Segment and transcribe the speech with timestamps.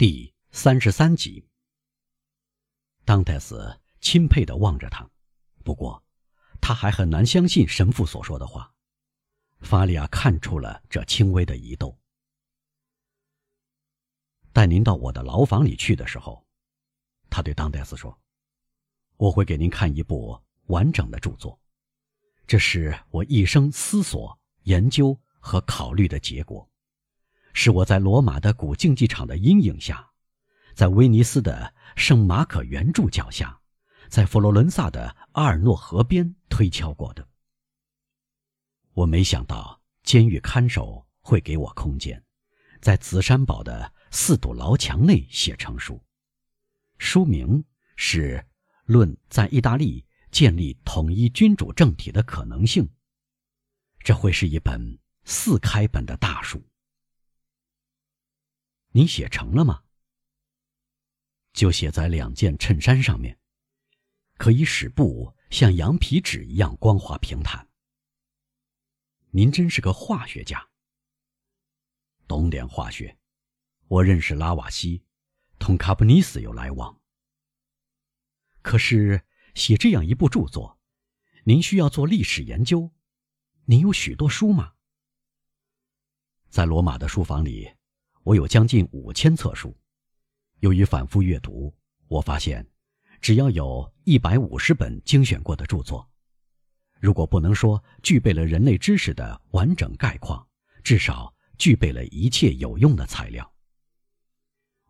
[0.00, 1.46] 第三十三集。
[3.04, 5.06] 当戴斯钦佩的望着他，
[5.62, 6.02] 不过
[6.58, 8.72] 他还很难相信神父所说的话。
[9.60, 11.94] 法利亚看出了这轻微的疑窦。
[14.54, 16.46] 带您到我的牢房里去的时候，
[17.28, 18.18] 他对当代斯说
[19.18, 21.60] ：“我会给您看一部完整的著作，
[22.46, 26.66] 这是我一生思索、研究和考虑的结果。”
[27.52, 30.10] 是我在罗马的古竞技场的阴影下，
[30.74, 33.60] 在威尼斯的圣马可圆柱脚下，
[34.08, 37.26] 在佛罗伦萨的阿尔诺河边推敲过的。
[38.92, 42.22] 我没想到监狱看守会给我空间，
[42.80, 46.02] 在紫山堡的四堵牢墙内写成书，
[46.98, 47.64] 书名
[47.96, 48.36] 是
[48.84, 52.84] 《论在意大利建立统一君主政体的可能性》。
[53.98, 56.62] 这会是一本四开本的大书。
[58.92, 59.84] 你写成了吗？
[61.52, 63.38] 就写在两件衬衫上面，
[64.36, 67.68] 可以使布像羊皮纸一样光滑平坦。
[69.30, 70.70] 您真是个化学家，
[72.26, 73.16] 懂点化学。
[73.86, 75.04] 我认识拉瓦锡，
[75.58, 77.00] 同卡布尼斯有来往。
[78.62, 80.80] 可是写这样一部著作，
[81.44, 82.92] 您需要做历史研究。
[83.66, 84.74] 您有许多书吗？
[86.48, 87.72] 在罗马的书房里。
[88.22, 89.74] 我有将近五千册书，
[90.58, 91.74] 由于反复阅读，
[92.06, 92.66] 我发现，
[93.20, 96.06] 只要有一百五十本精选过的著作，
[96.98, 100.46] 如果不能说具备了人类知识的完整概况，
[100.84, 103.50] 至少具备了一切有用的材料。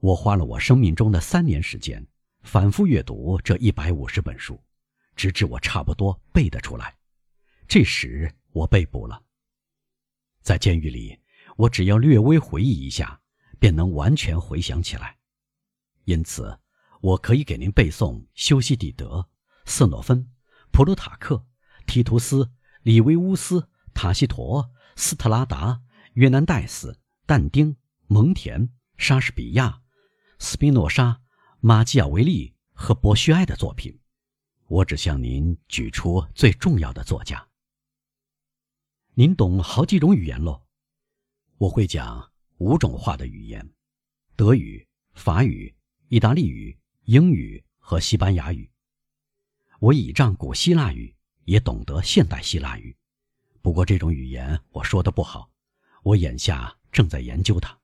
[0.00, 2.06] 我花了我生命中的三年时间，
[2.42, 4.62] 反复阅读这一百五十本书，
[5.16, 6.94] 直至我差不多背得出来。
[7.66, 9.22] 这时我被捕了，
[10.42, 11.18] 在监狱里。
[11.56, 13.20] 我只要略微回忆一下，
[13.58, 15.18] 便能完全回想起来。
[16.04, 16.58] 因此，
[17.00, 19.28] 我可以给您背诵修昔底德、
[19.64, 20.30] 色诺芬、
[20.72, 21.46] 普鲁塔克、
[21.86, 22.50] 提图斯、
[22.82, 25.82] 里维乌斯、塔西佗、斯特拉达、
[26.14, 27.76] 约南戴斯、但丁、
[28.06, 29.82] 蒙田、莎士比亚、
[30.38, 31.22] 斯宾诺莎、
[31.60, 34.00] 马基雅维利和博须埃的作品。
[34.66, 37.48] 我只向您举出最重要的作家。
[39.14, 40.63] 您懂好几种语言喽？
[41.58, 43.66] 我会讲五种话的语言：
[44.34, 45.72] 德语、法语、
[46.08, 48.68] 意大利语、英语和西班牙语。
[49.78, 52.96] 我倚仗古希腊语，也懂得现代希腊语。
[53.62, 55.48] 不过这种语言我说的不好，
[56.02, 57.78] 我眼下正在研究它。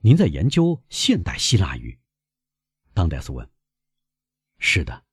[0.00, 1.98] 您在研究现代希腊语？
[2.92, 3.48] 当戴斯问。
[4.58, 5.04] 是的，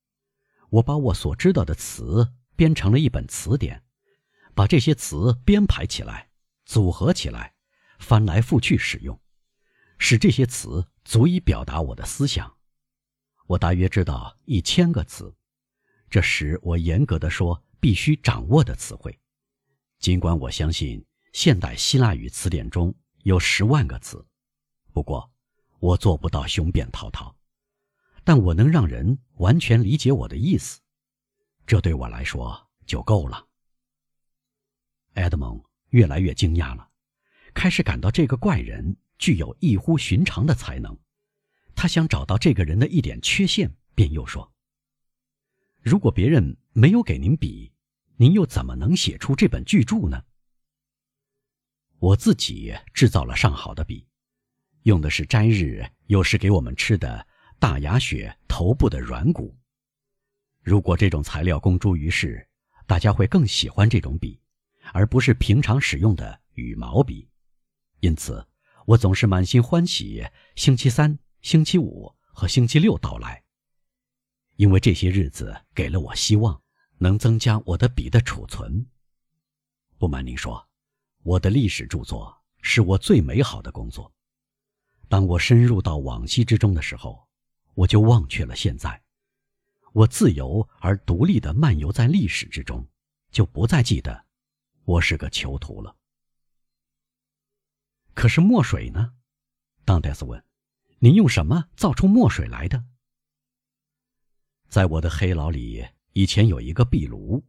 [0.70, 3.84] 我把我所知道的词编成了一本词典，
[4.56, 6.32] 把这些词编排起来。
[6.66, 7.56] 组合起来，
[8.00, 9.20] 翻来覆去使用，
[9.98, 12.58] 使这些词足以表达我的思想。
[13.46, 15.36] 我大约知道一千个词，
[16.10, 19.20] 这时我严格的说必须掌握的词汇。
[20.00, 22.94] 尽管我相信现代希腊语词典中
[23.24, 24.26] 有十万个词，
[24.94, 25.32] 不过
[25.80, 27.36] 我做不到雄辩滔滔，
[28.24, 30.80] 但我能让人完全理解我的意思，
[31.68, 33.48] 这对我来说就够了。
[35.16, 35.62] 埃德蒙。
[35.94, 36.90] 越来越惊讶了，
[37.54, 40.98] 开始感到这个怪人具有异乎寻常的才能。
[41.76, 44.52] 他想找到这个人的一点缺陷，便又说
[45.82, 47.72] ：“如果别人没有给您笔，
[48.18, 50.24] 您又怎么能写出这本巨著呢？”
[52.00, 54.08] 我自己制造了上好的笔，
[54.82, 57.28] 用的是斋日有时给我们吃的
[57.60, 59.56] 大牙血头部的软骨。
[60.64, 62.48] 如果这种材料公诸于世，
[62.88, 64.40] 大家会更喜欢这种笔。
[64.92, 67.30] 而不是平常使用的羽毛笔，
[68.02, 68.46] 因此
[68.86, 73.44] 我总是满心欢喜星期三、星期五和星期六到来，
[74.58, 76.62] 因为这些日子给了我希望，
[76.98, 78.86] 能增加我的笔的储存。
[79.98, 80.68] 不瞒您说，
[81.24, 84.12] 我的历史著作是我最美好的工作。
[85.08, 87.28] 当我深入到往昔之中的时候，
[87.74, 89.02] 我就忘却了现在，
[89.94, 92.86] 我自由而独立地漫游在历史之中，
[93.32, 94.23] 就不再记得。
[94.86, 95.96] 我是个囚徒了。
[98.14, 99.14] 可是墨水呢？
[99.86, 100.44] 当戴斯问
[101.00, 102.84] ：“您用什么造出墨水来的？”
[104.68, 107.42] 在我的黑牢里，以前有一个壁炉。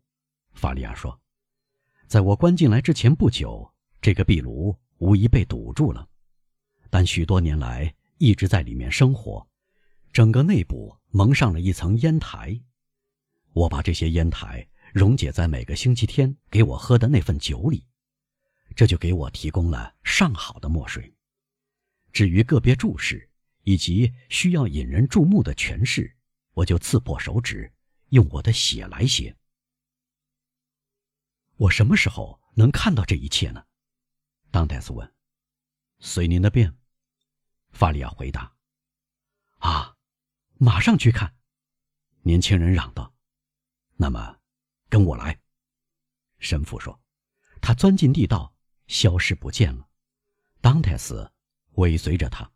[0.53, 1.21] 法利亚说
[2.07, 6.09] ：“在我关进来之前不久，这个壁炉无疑被堵住了，
[6.89, 9.45] 但许多年来一直在里面生火，
[10.13, 12.61] 整个内部蒙上了一层烟台。
[13.53, 14.65] 我把这些烟台。”
[14.95, 17.85] 溶解在每个星期天给我喝的那份酒里，
[18.77, 21.13] 这就给我提供了上好的墨水。
[22.13, 23.29] 至于个别注释
[23.63, 26.17] 以及需要引人注目的诠释，
[26.53, 27.75] 我就刺破手指，
[28.11, 29.37] 用我的血来写。
[31.57, 33.65] 我什么时候能看到这一切呢？
[34.53, 35.13] 当戴斯问。
[35.99, 36.73] 随您的便，
[37.73, 38.55] 法利亚回答。
[39.59, 39.97] 啊，
[40.53, 41.35] 马上去看！
[42.23, 43.13] 年轻人嚷道。
[43.97, 44.39] 那么，
[44.95, 45.37] 跟我来。
[46.39, 47.01] 神父说。
[47.61, 48.55] 他钻进地道，
[48.87, 49.89] 消失不见了。
[50.61, 51.33] 当泰斯
[51.73, 52.49] 尾随着他。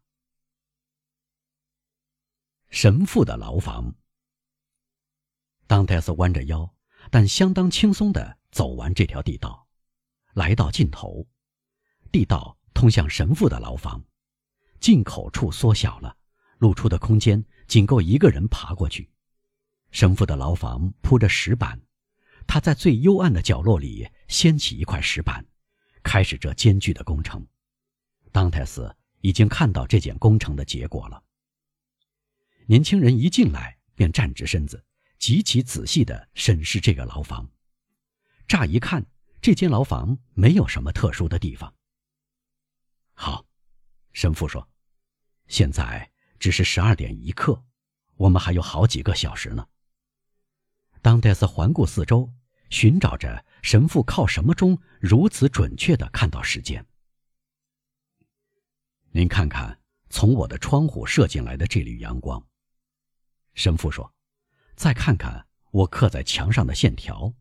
[2.69, 3.93] 神父的牢房。
[5.67, 6.73] 当泰斯弯着腰，
[7.11, 9.67] 但相当轻松的走完这条地道，
[10.35, 11.27] 来到尽头，
[12.13, 14.05] 地道通向神父的牢房，
[14.79, 16.17] 进口处缩小了，
[16.59, 19.11] 露出的空间仅够一个人爬过去。
[19.91, 21.81] 神父的牢房铺着石板。
[22.49, 25.45] 他在最幽暗的角落里掀起一块石板，
[26.03, 27.47] 开始这艰巨的工程。
[28.33, 31.23] 当泰斯已经看到这件工程的结果了。
[32.65, 34.83] 年轻人一进来便站直身子，
[35.19, 37.47] 极其仔细地审视这个牢房。
[38.49, 39.05] 乍一看，
[39.43, 41.73] 这间牢房没有什么特殊的地方。
[43.13, 43.45] 好，
[44.15, 44.67] 神父说
[45.49, 47.63] ：“现在只是十二点一刻，
[48.17, 49.69] 我们还有好几个小时呢。”
[51.03, 52.33] 当戴斯环顾四周。
[52.71, 56.85] 寻找着神父靠什么中如此准确的看到时间？
[59.11, 59.81] 您看看
[60.11, 62.45] 从我的窗户射进来的这缕阳光。
[63.55, 64.13] 神父说
[64.77, 67.33] ：“再看看我刻在墙上的线条。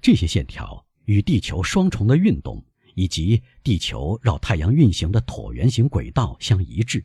[0.00, 2.64] 这些线条与地球双重的运动
[2.94, 7.02] 以及地球绕太阳运行的椭圆形轨道相一致。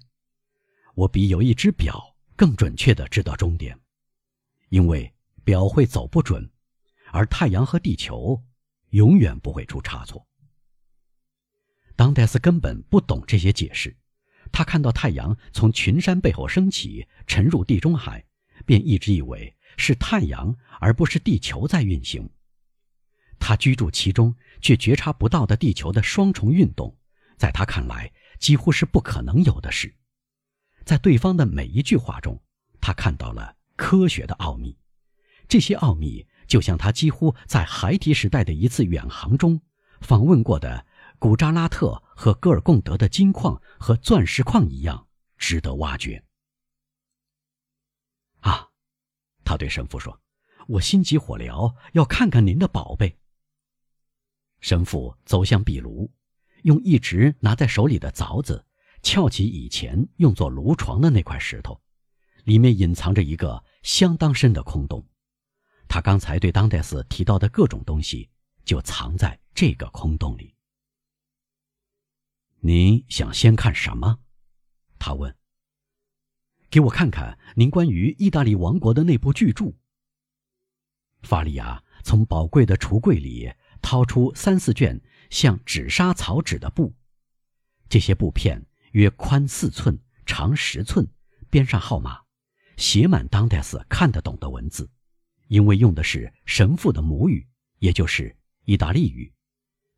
[0.94, 3.80] 我比有一只表更准确的知道终点，
[4.70, 5.12] 因为
[5.44, 6.48] 表会走不准。”
[7.18, 8.44] 而太阳和地球
[8.92, 10.28] 永远不会出差错。
[11.96, 13.98] 当戴斯根本不懂这些解释，
[14.52, 18.24] 他看到太阳从群山背后升起，沉入地中海，
[18.68, 22.30] 便一直以为是太阳而不是地球在运行。
[23.40, 26.96] 他居住其中却觉察不到的地球的双重运动，
[27.36, 29.92] 在他看来几乎是不可能有的事。
[30.86, 32.40] 在对方的每一句话中，
[32.80, 34.78] 他看到了科学的奥秘，
[35.48, 36.28] 这些奥秘。
[36.48, 39.62] 就像他几乎在孩提时代的一次远航中
[40.02, 40.86] 访问过的
[41.20, 45.08] 古扎拉特和戈尔贡德的金矿和钻石矿一样，
[45.38, 46.24] 值得挖掘。
[48.40, 48.70] 啊，
[49.44, 50.22] 他对神父说
[50.68, 53.18] ：“我心急火燎，要看看您的宝贝。”
[54.62, 56.12] 神父走向壁炉，
[56.64, 58.66] 用一直拿在手里的凿子
[59.02, 61.82] 撬起以前用作炉床的那块石头，
[62.44, 65.06] 里面隐藏着一个相当深的空洞。
[65.88, 68.30] 他刚才对当代斯提到的各种东西，
[68.66, 70.54] 就藏在这个空洞里。
[72.60, 74.20] 您想先看什么？
[75.00, 75.36] 他问。
[76.70, 79.74] 给我看看您关于意大利王国的那部巨著。
[81.22, 86.94] 法利亚从宝贵的橱柜里掏出三四卷像纸莎草纸的布，
[87.88, 91.08] 这些布片约宽四寸，长十寸，
[91.50, 92.22] 边上号码，
[92.76, 94.90] 写满当代斯看得懂的文字。
[95.48, 97.48] 因为用的是神父的母语，
[97.80, 98.36] 也就是
[98.66, 99.32] 意大利语，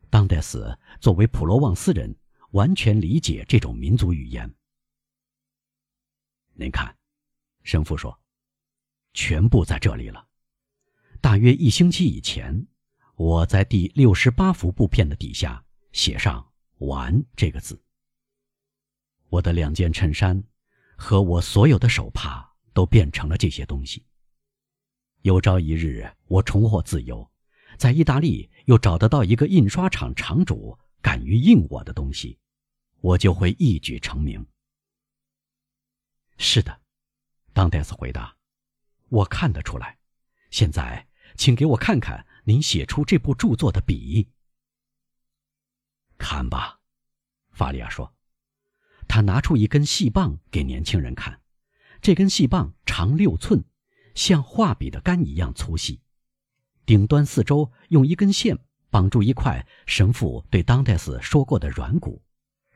[0.10, 2.16] 当代斯作为普罗旺斯人，
[2.52, 4.52] 完全理解这种民族语言。
[6.54, 6.96] 您看，
[7.64, 8.20] 神父说，
[9.14, 10.28] 全部在这里了。
[11.22, 12.68] 大约一星期以前，
[13.16, 17.82] 我在第六十八幅布片的底下写上“完”这个字。
[19.30, 20.44] 我的两件衬衫
[20.96, 24.06] 和我所有的手帕都变成了这些东西。
[25.22, 27.30] 有朝一日，我重获自由，
[27.78, 32.40] 在意大利又找得到一个印刷厂厂主敢于印我的东西，
[33.02, 34.46] 我就会一举成名。
[36.38, 36.82] 是的，
[37.52, 38.34] 当戴斯回答
[39.10, 39.98] ：“我看得出来。
[40.52, 44.30] 现在，请给我看看您写出这部著作的笔。”
[46.18, 46.80] 看吧，
[47.52, 48.16] 法利亚说。
[49.06, 51.42] 他拿出一根细棒给年轻人看，
[52.00, 53.66] 这根细棒长六寸。
[54.16, 56.02] 像画笔的杆一样粗细，
[56.86, 58.58] 顶端四周用一根线
[58.90, 62.22] 绑住一块神父对当代斯说过的软骨，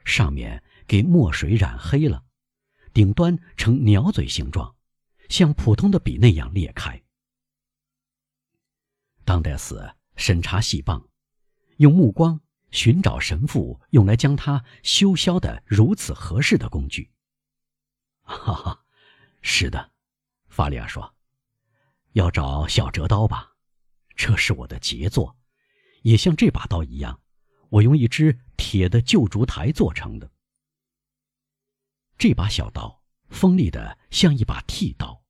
[0.05, 2.23] 上面给墨水染黑了，
[2.93, 4.75] 顶端呈鸟嘴形状，
[5.29, 7.01] 像普通的笔那样裂开。
[9.25, 11.09] 当代斯审查细棒，
[11.77, 12.39] 用目光
[12.71, 17.09] 寻找神父用来将它修削的如此合适的工具。
[18.23, 18.85] 哈哈，
[19.41, 19.91] 是的，
[20.47, 21.13] 法利亚说。
[22.13, 23.53] 要找小折刀吧，
[24.15, 25.37] 这是我的杰作，
[26.01, 27.21] 也像这把刀一样，
[27.69, 30.31] 我用一只铁的旧烛台做成的。
[32.17, 35.23] 这把小刀锋利的像一把剃刀，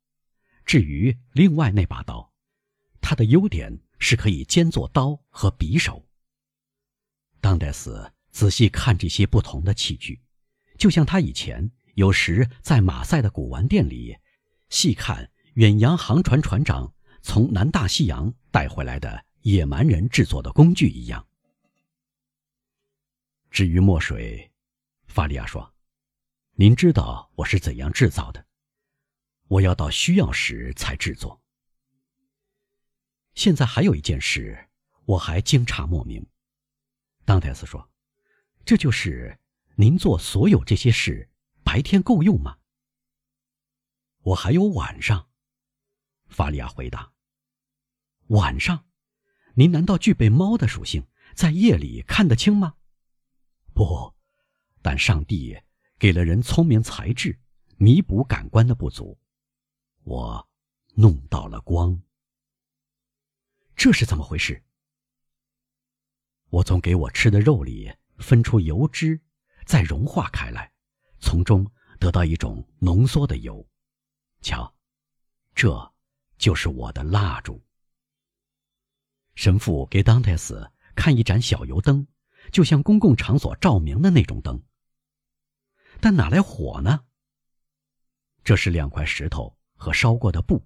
[0.65, 2.33] 至于另外那把刀，
[3.01, 6.05] 它的优点是可以兼做刀和匕首。
[7.39, 10.21] 当代斯仔细看这些不同的器具，
[10.77, 14.17] 就像他以前有时在马赛的古玩店里
[14.69, 16.91] 细看远洋航船船长
[17.21, 21.27] 从南大西洋带回来的野蛮人制作的工具一样。
[23.51, 24.51] 至于墨水，
[25.05, 25.71] 法利亚说。
[26.55, 28.45] 您知道我是怎样制造的？
[29.47, 31.41] 我要到需要时才制作。
[33.33, 34.69] 现在还有一件事，
[35.05, 36.23] 我还惊诧莫名。
[37.25, 37.89] 当泰斯说
[38.65, 39.39] ：“这就是
[39.75, 41.29] 您做所有这些事，
[41.63, 42.57] 白天够用吗？”
[44.21, 45.27] 我还有晚上。
[46.33, 47.13] 法利亚回答
[48.27, 48.85] ：“晚上，
[49.53, 52.75] 您难道具备猫的属性，在夜里看得清吗？”
[53.73, 54.13] 不，
[54.81, 55.57] 但上帝。
[55.99, 57.39] 给了人聪明才智，
[57.77, 59.17] 弥补感官的不足。
[60.03, 60.49] 我
[60.95, 62.01] 弄到了光，
[63.73, 64.61] 这是怎么回事？
[66.49, 69.21] 我从给我吃的肉里分出油脂，
[69.65, 70.73] 再融化开来，
[71.21, 71.71] 从中
[72.01, 73.65] 得到一种浓缩的油。
[74.41, 74.75] 瞧，
[75.55, 75.92] 这
[76.43, 77.63] 就是我的蜡烛。
[79.33, 82.05] 神父给当代斯看一盏小油灯，
[82.51, 84.61] 就像公共场所照明的那种灯。
[86.01, 87.05] 但哪来火呢？
[88.43, 90.61] 这是两块石头和烧过的布。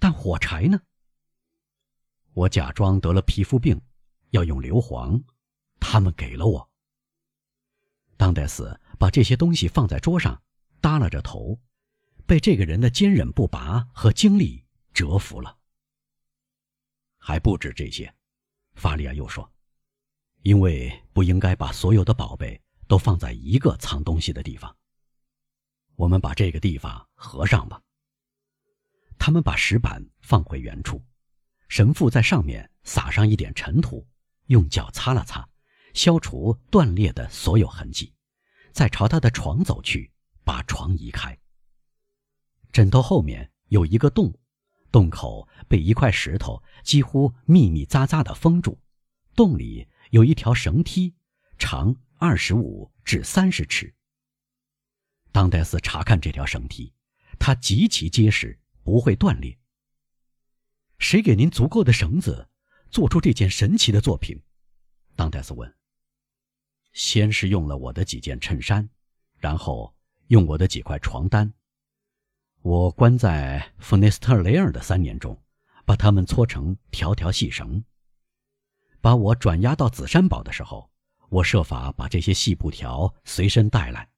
[0.00, 0.80] 但火柴呢？
[2.32, 3.80] 我假装得了皮肤病，
[4.30, 5.22] 要用硫磺，
[5.78, 6.68] 他们给了我。
[8.16, 10.42] 当代斯把这些东西放在桌上，
[10.80, 11.60] 耷拉着头，
[12.28, 15.58] 被这个人的坚韧不拔和精力折服了。
[17.16, 18.14] 还不止这些，
[18.74, 19.50] 法利亚又说
[20.42, 24.74] ：“因为不应该把所有的宝贝。”都放在一个藏东西的地方。
[25.94, 27.82] 我们把这个地方合上吧。
[29.18, 31.04] 他们把石板放回原处，
[31.68, 34.08] 神父在上面撒上一点尘土，
[34.46, 35.46] 用脚擦了擦，
[35.92, 38.14] 消除断裂的所有痕迹，
[38.72, 40.10] 再朝他的床走去，
[40.42, 41.38] 把床移开。
[42.72, 44.32] 枕头后面有一个洞，
[44.92, 48.78] 洞口被一块石头几乎密密匝匝地封住，
[49.34, 51.14] 洞里有一条绳梯，
[51.58, 51.96] 长。
[52.20, 53.94] 二十五至三十尺。
[55.30, 56.92] 当戴斯查看这条绳梯，
[57.38, 59.56] 它极其结实，不会断裂。
[60.98, 62.48] 谁给您足够的绳子，
[62.90, 64.36] 做出这件神奇的作品？
[65.14, 65.72] 当戴斯问。
[66.92, 68.90] 先是用了我的几件衬衫，
[69.36, 69.94] 然后
[70.26, 71.54] 用我的几块床单。
[72.68, 75.42] 我关在弗内斯特雷尔的三年中，
[75.86, 77.82] 把它们搓成条条细绳。
[79.00, 80.90] 把我转押到紫山堡的时候。
[81.30, 84.10] 我设法把这些细布条随身带来，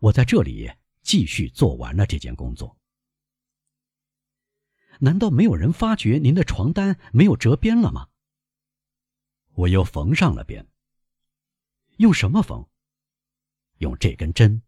[0.00, 0.70] 我在这里
[1.02, 2.78] 继续做完了这件工作。
[5.00, 8.08] 难道没有人发觉您的床单没有折边了吗？
[9.52, 10.66] 我又缝上了边。
[11.98, 12.66] 用什么缝？
[13.78, 14.62] 用这根针。